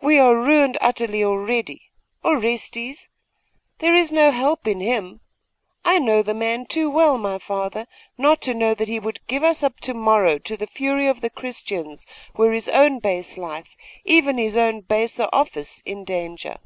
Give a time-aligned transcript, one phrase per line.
[0.00, 1.90] 'We are ruined utterly already.
[2.24, 3.08] Orestes?
[3.78, 5.22] There is no help in him.
[5.84, 9.42] I know the man too well, my father, not to know that he would give
[9.42, 13.74] us up to morrow to the fury of the Christians were his own base life
[14.04, 16.58] even his own baser office in danger.